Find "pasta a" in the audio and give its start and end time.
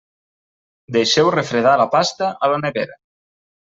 1.99-2.53